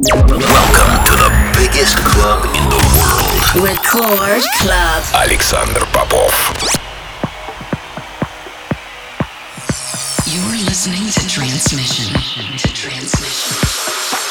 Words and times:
Welcome 0.00 1.02
to 1.06 1.14
the 1.18 1.52
biggest 1.58 1.96
club 1.98 2.44
in 2.54 2.62
the 2.70 2.78
world. 2.94 3.66
Record 3.66 4.44
Club. 4.60 5.02
Alexander 5.12 5.80
Popov. 5.90 6.30
You're 10.24 10.64
listening 10.64 11.10
to 11.10 11.26
Transmission. 11.26 12.14
To 12.14 12.72
Transmission. 12.72 14.27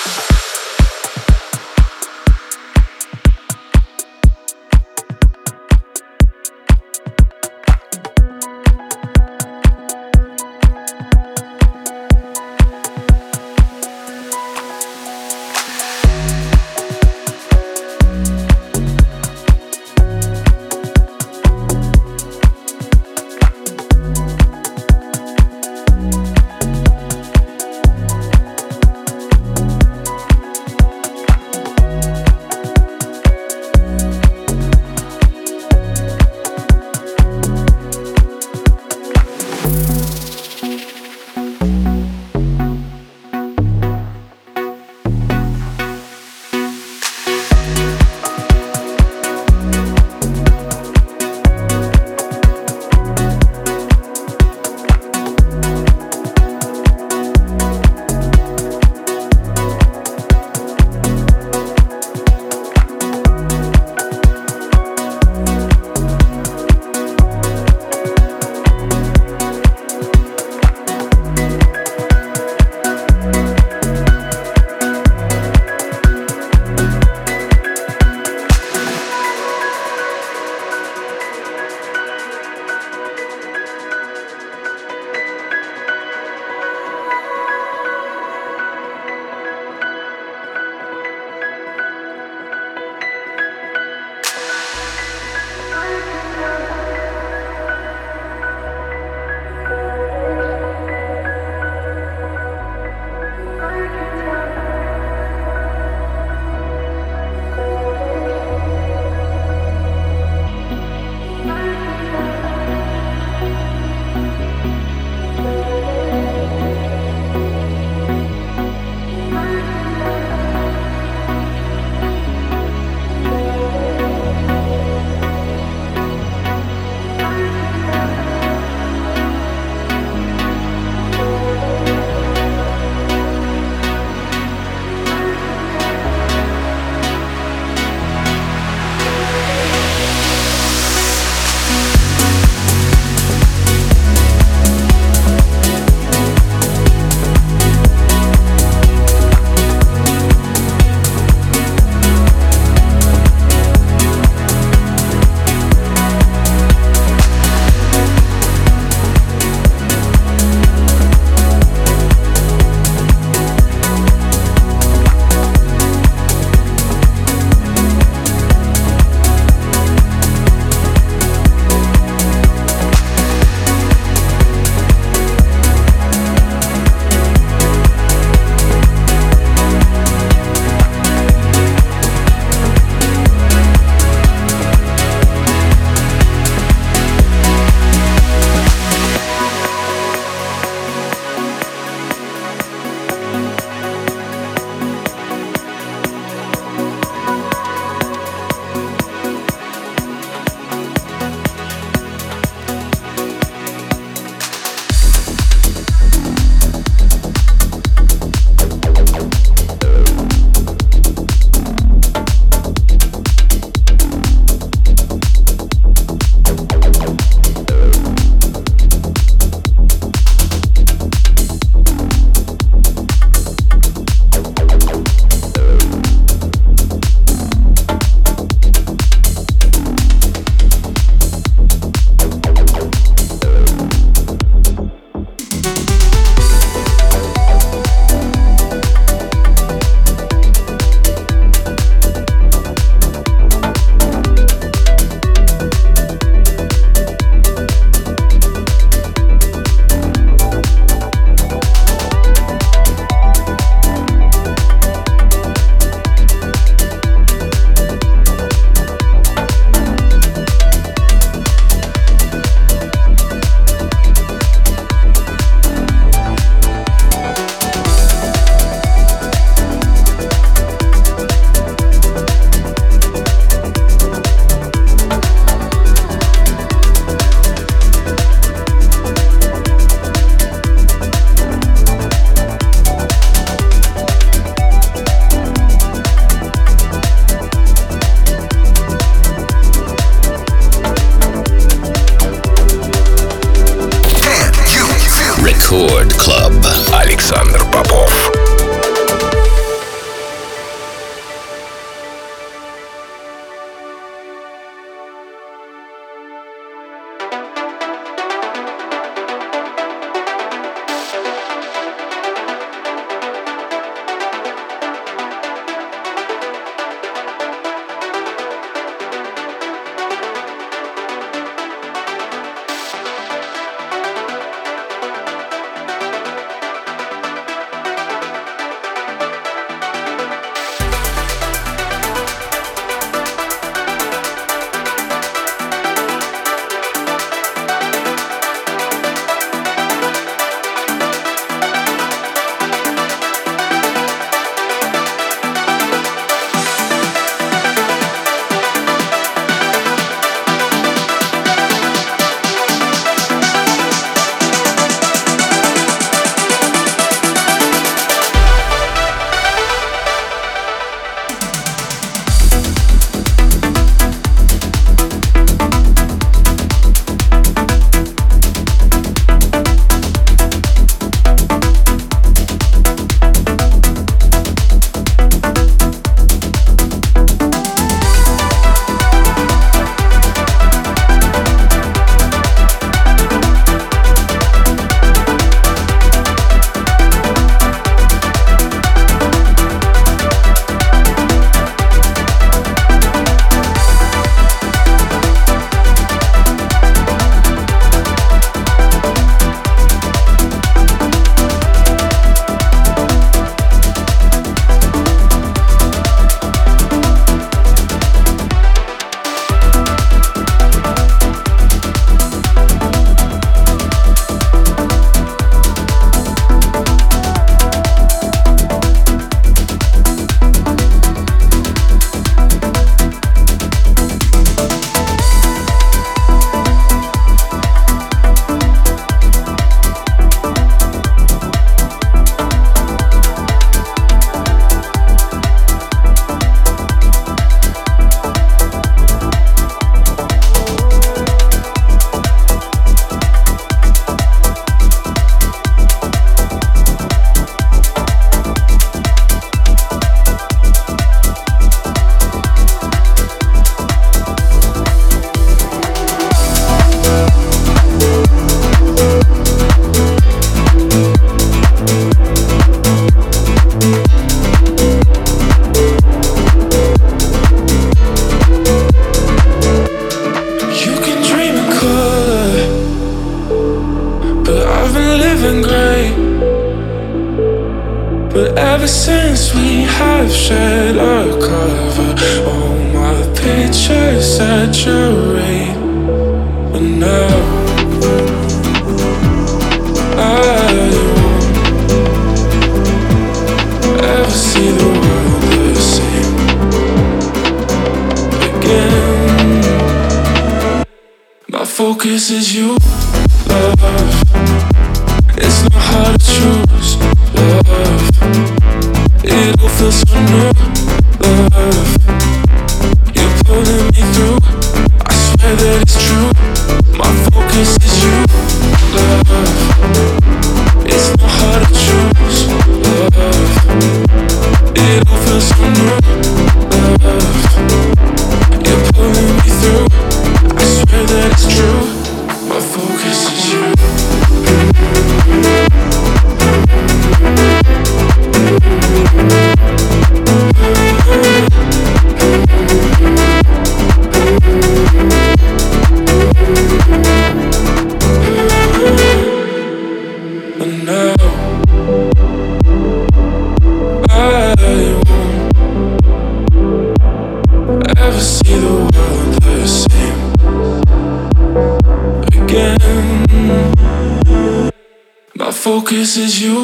you 566.48 566.64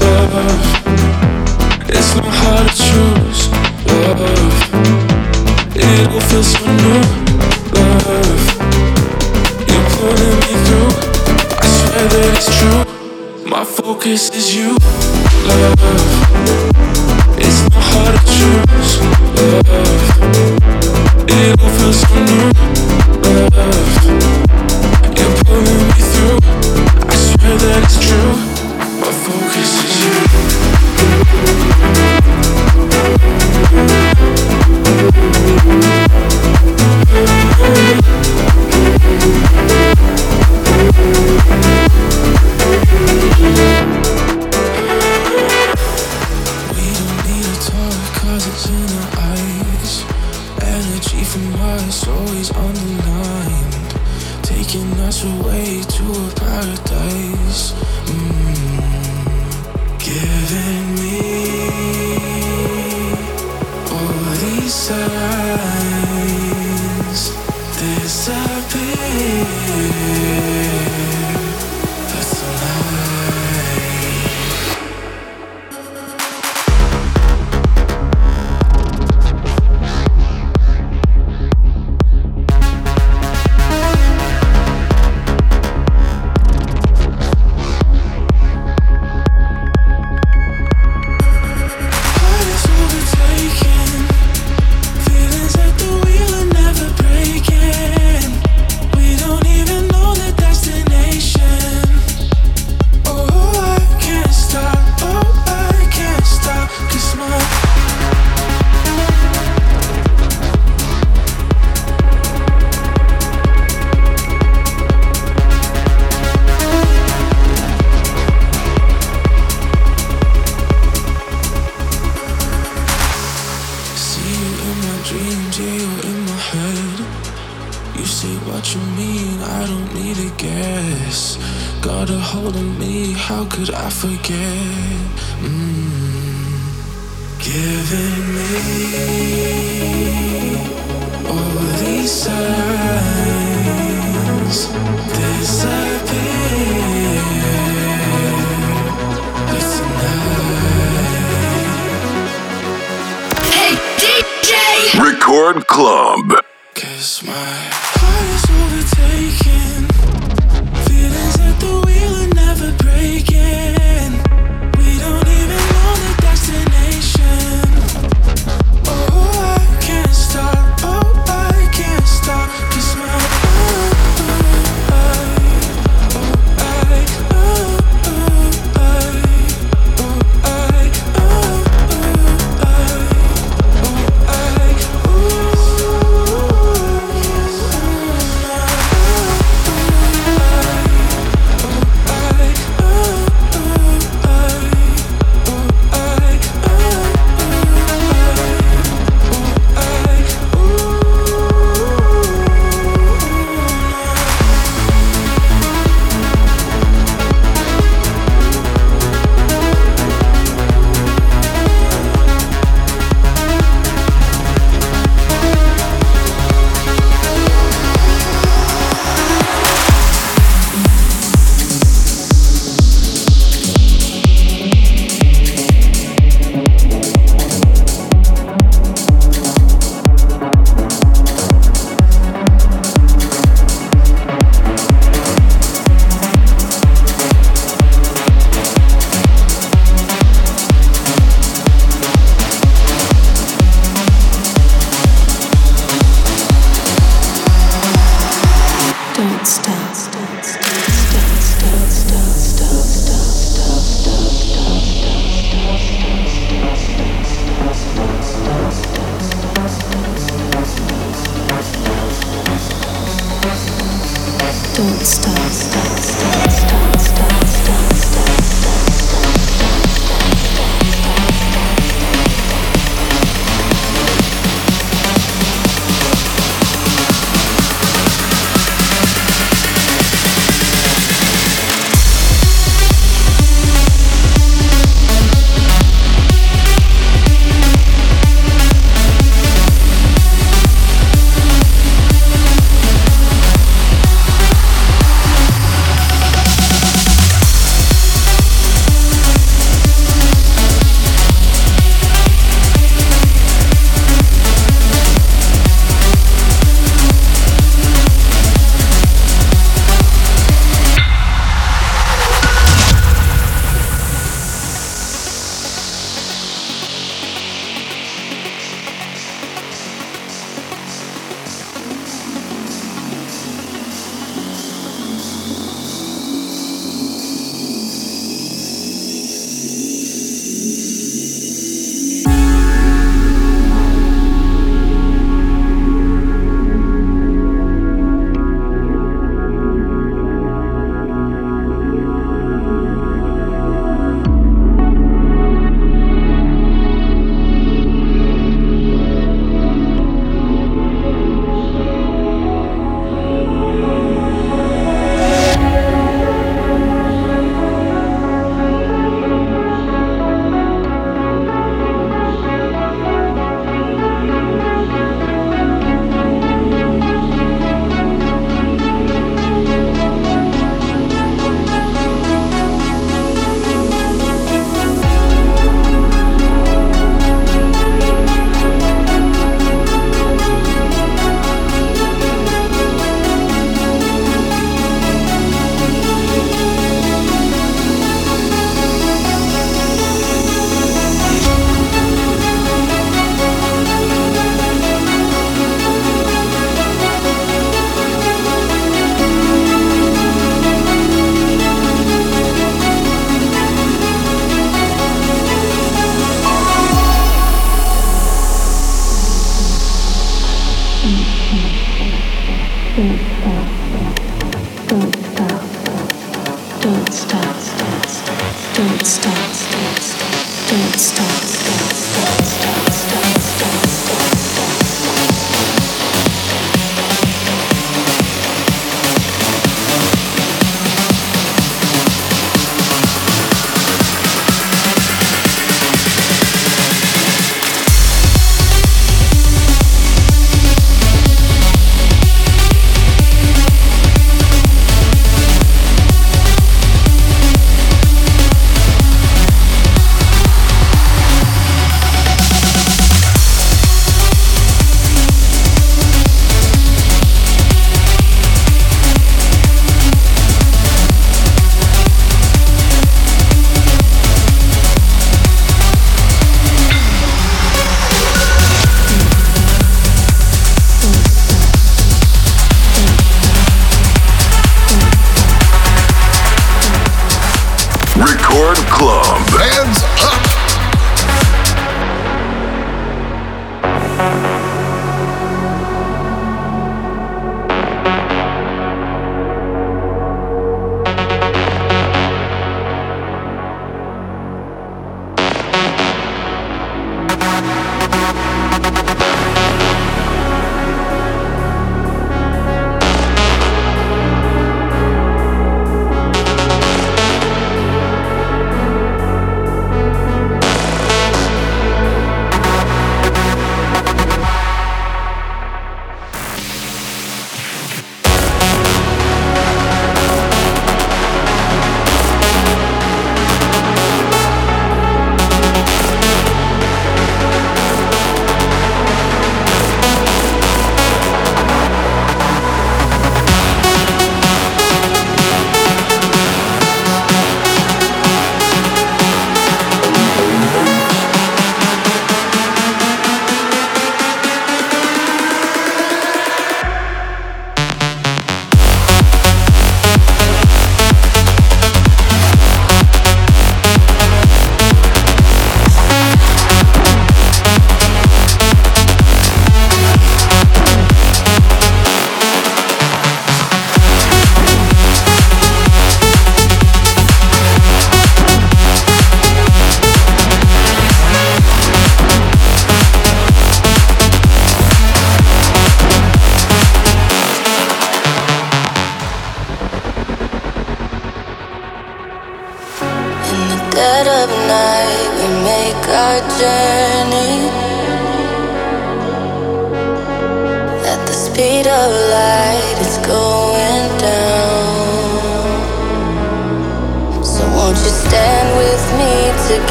love. 0.00 0.64
It's 1.96 2.14
not 2.16 2.32
hard 2.40 2.66
to 2.68 2.74
choose 2.88 3.40
love. 3.92 4.54
It 5.76 6.08
all 6.12 6.24
feels 6.28 6.50
so 6.54 6.64
new, 6.84 7.02
love. 7.76 8.44
You're 9.68 9.88
pulling 9.96 10.36
me 10.44 10.54
through. 10.64 10.92
I 11.60 11.66
swear 11.76 12.04
that 12.12 12.26
it's 12.36 12.48
true. 12.58 12.84
My 13.50 13.64
focus 13.64 14.30
is 14.30 14.56
you. 14.56 14.81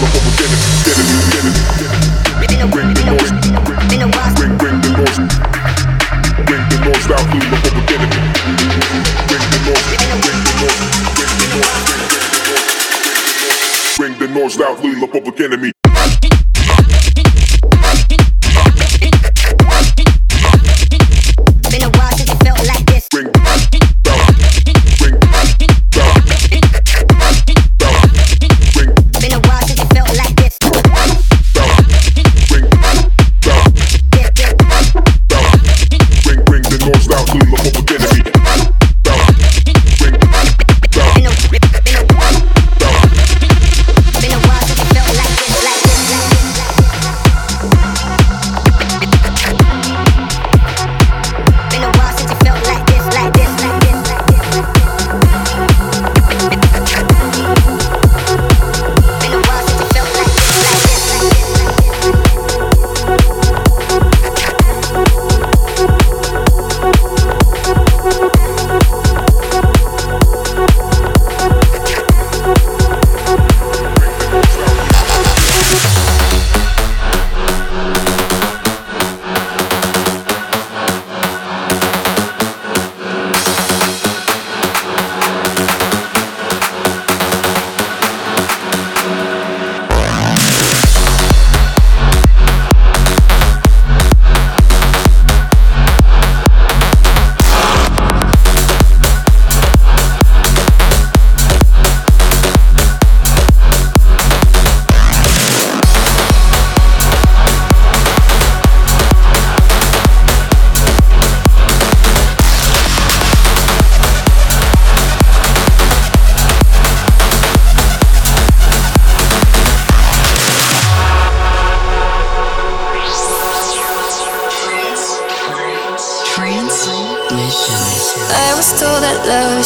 the 0.00 0.06
whole 0.06 0.30
beginning. 0.30 0.87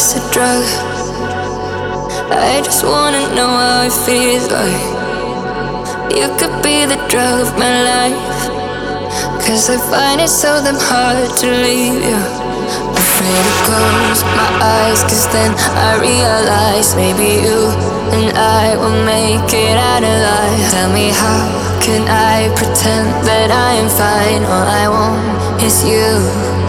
it's 0.03 0.19
a 0.19 0.33
drug. 0.35 0.65
I 2.27 2.59
just 2.61 2.83
wanna 2.83 3.23
know 3.35 3.47
how 3.47 3.87
it 3.87 3.95
feels 4.03 4.51
like. 4.51 4.83
You 6.11 6.27
could 6.35 6.55
be 6.59 6.83
the 6.83 6.99
drug 7.07 7.47
of 7.47 7.51
my 7.55 7.71
life. 7.87 8.19
Cause 9.39 9.69
I 9.69 9.77
find 9.91 10.19
it 10.19 10.27
so 10.27 10.59
damn 10.59 10.75
hard 10.75 11.31
to 11.39 11.47
leave 11.47 12.03
you. 12.03 12.19
Afraid 12.99 13.43
to 13.47 13.55
close 13.63 14.21
my 14.35 14.49
eyes, 14.75 14.99
cause 15.07 15.25
then 15.31 15.55
I 15.87 15.95
realize 16.03 16.95
maybe 16.99 17.39
you 17.47 17.71
and 18.11 18.35
I 18.35 18.75
will 18.75 18.99
make 19.07 19.47
it 19.55 19.77
out 19.79 20.03
alive. 20.03 20.63
Tell 20.75 20.91
me 20.91 21.15
how 21.15 21.47
can 21.79 22.03
I 22.11 22.51
pretend 22.59 23.07
that 23.23 23.51
I 23.51 23.79
am 23.79 23.87
fine? 23.87 24.43
All 24.51 24.67
I 24.67 24.85
want 24.91 25.63
is 25.63 25.79
you. 25.87 26.62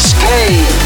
Escape. 0.00 0.79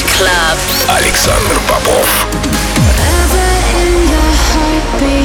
Club. 0.00 0.58
Александр 0.88 1.60
Попов. 1.68 2.26
Ever 2.96 3.48
in 3.78 4.08
your 4.08 4.32
heartbeat. 4.48 5.21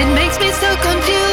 It 0.00 0.14
makes 0.14 0.38
me 0.40 0.50
so 0.52 0.76
confused. 0.76 1.29